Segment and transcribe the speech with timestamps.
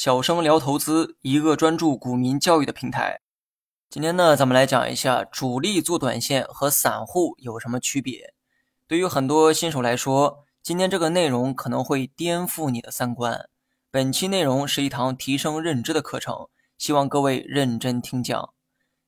[0.00, 3.20] 小生聊投资，一个专注股民教育的平台。
[3.90, 8.32] 今天呢，咱们来讲一下主力做短线和散户有什么区别。
[8.86, 13.48] 对于很多新手来说，今天这个内容可能会颠覆你的三观。
[13.90, 16.46] 本期内容是一堂提升认知的课程，
[16.78, 18.54] 希望各位认真听讲。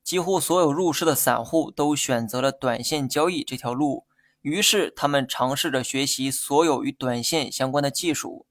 [0.02, 4.06] 几乎所有入市的散户都选择了短线交易这条路，
[4.40, 8.46] 于是他们尝试着学习所有与短线相关的技术。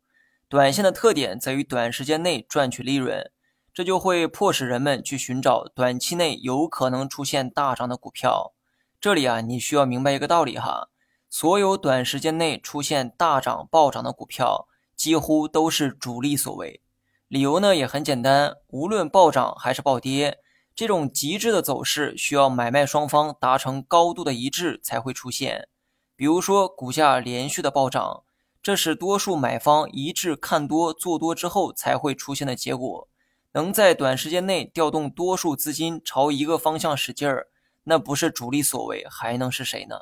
[0.49, 3.29] 短线的特点在于短时间内赚取利润，
[3.71, 8.55] 这就会迫使人们去寻找短期内有可能出现大涨的股票。
[8.99, 10.89] 这里啊，你需要明白一个道理哈，
[11.29, 16.81] 所有短时间内出现大涨暴涨的股票，几乎都是主力所为。
[17.27, 20.39] 理由呢也很简单，无论暴涨还是暴跌，
[20.73, 25.67] 这种极致的走势需要买卖双方达成高度的一致才会出现。
[26.15, 28.23] 比如说股价连续的暴涨。
[28.61, 33.07] 这是多数买方一致看多做多之后才会出现的结果。
[33.53, 37.47] 能在短时间内调动多数资金朝一个方向使劲儿，
[37.85, 40.01] 那不是主力所为，还能是谁呢？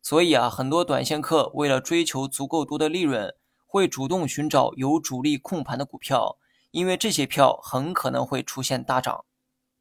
[0.00, 3.34] 所以啊，很多短线客为了追求足够多的利润，
[3.66, 6.38] 会主动寻找有主力控盘的股票，
[6.70, 9.24] 因为这些票很可能会出现大涨。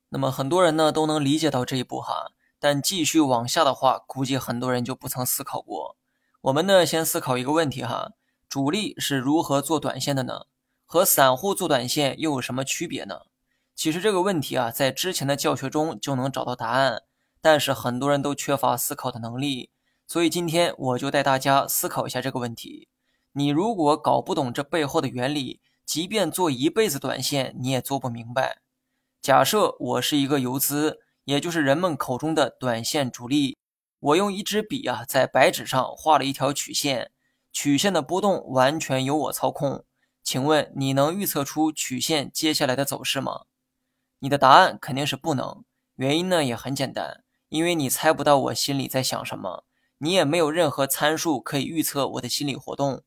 [0.10, 5.97] 那么很多人呢都能理解到这一步哈，但继续往下的话，估计很多人就不曾思考过。
[6.48, 8.14] 我们呢，先思考一个问题哈：
[8.48, 10.46] 主力是如何做短线的呢？
[10.86, 13.24] 和散户做短线又有什么区别呢？
[13.76, 17.04] 其实这个问题啊，在之前的教学中就能找到答案，
[17.42, 19.72] 但是很多人都缺乏思考的能力，
[20.08, 22.88] 所以今天我就带大家思考一下这个问题。
[23.34, 28.60] 你如果搞不懂这背后的原理，即便做一辈子短线，你也做不明白。
[29.22, 33.58] 假设我是一个游资，也就是人们口中的短线主力。
[34.08, 37.12] 我用一支笔啊，在白纸上画了一条曲线，
[37.52, 39.84] 曲线的波动完全由我操控。
[40.24, 43.42] 请问你能预测出曲线接下来的走势吗？
[44.20, 45.66] 你的答案肯定是不能。
[45.96, 49.66] 原因呢也很简单，因为你猜不到我心里在想什么，
[49.98, 53.04] 你也没有任何参数可以预测我的心理活动。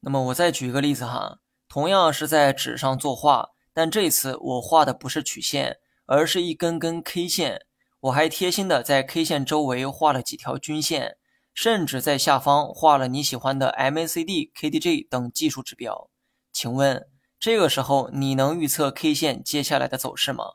[0.00, 7.65] 那么我再举一个例子哈，同样是在纸上作画，但这次我画的不是曲线，而是一根根 K 线。
[8.06, 11.16] 我还贴心的在 K 线周围画了几条均线，
[11.52, 16.08] 甚至在下方画了你喜欢的 MACD、KDJ 等技术指标。
[16.52, 17.08] 请问，
[17.40, 20.52] 这个时候你能预测 K 线接下来的走势吗？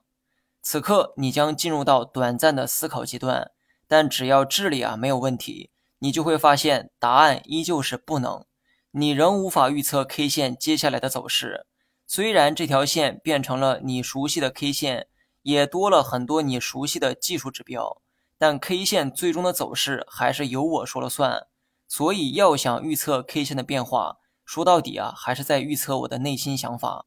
[0.61, 3.51] 此刻你将进入到短暂的思考阶段，
[3.85, 8.45] 但只要智力啊没有问题，你就会发现答案依旧是不能。
[8.91, 11.65] 你仍无法预测 K 线接下来的走势，
[12.07, 15.07] 虽然这条线变成了你熟悉的 K 线。
[15.43, 18.01] 也多了很多你熟悉的技术指标，
[18.37, 21.47] 但 K 线最终的走势还是由我说了算。
[21.87, 27.05] 所以要想预测 K 线的变化，说到底啊，还是在预测我的内心想法。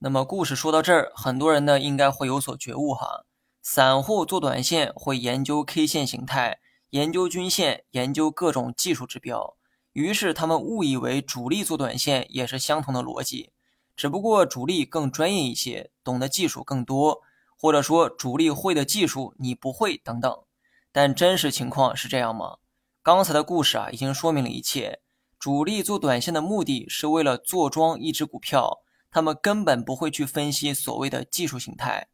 [0.00, 3.24] 那么故事说到这儿，很多人呢应该会有所觉悟哈。
[3.62, 6.58] 散户做短线会研究 K 线形态，
[6.90, 9.56] 研究均线，研究各种技术指标，
[9.92, 13.50] 于是他们误以为主力做短线也是相同的逻辑，
[13.96, 17.22] 只不过主力更专业一些，懂得技术更多。
[17.58, 20.44] 或者说主力会的技术你不会等等，
[20.92, 22.58] 但真实情况是这样吗？
[23.02, 25.00] 刚才的故事啊已经说明了一切。
[25.38, 28.78] 主力做短线的目的是为了坐庄一只股票，
[29.10, 32.08] 他们根本不会去分析所谓的技术形态。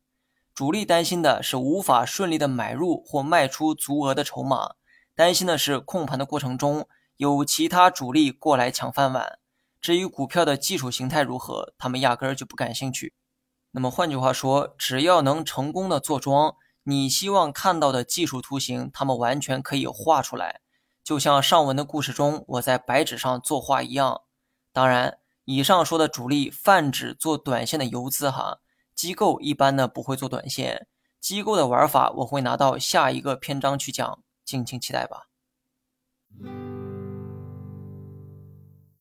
[0.54, 4.74] 主力担心的是无法顺利的买入或卖出足额的筹码，
[5.14, 9.38] 担心的是控盘的过程中有其他主力过来抢饭碗。
[9.80, 13.14] 至于股票的技术形态如何，他们压根儿就不感兴趣。
[13.76, 16.54] 那么换句话说，只要能成功的做庄，
[16.84, 20.60] 你希望看到的技术图形，他们完全可以画出来，
[21.02, 24.22] 就像上文的故事中我在白纸上作画一样。
[24.72, 28.60] 当然，以上说的主力泛指做短线的游资哈，
[28.94, 30.86] 机构一般呢不会做短线，
[31.20, 35.26] 机构的玩法我会拿到下一个篇章去讲，敬请期待吧。